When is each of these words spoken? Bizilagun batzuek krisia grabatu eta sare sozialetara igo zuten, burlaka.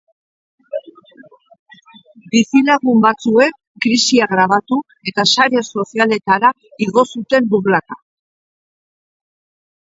Bizilagun 2.35 3.03
batzuek 3.03 3.53
krisia 3.85 4.27
grabatu 4.31 4.79
eta 5.13 5.27
sare 5.37 5.63
sozialetara 5.69 6.51
igo 6.87 7.05
zuten, 7.13 7.53
burlaka. 7.53 8.01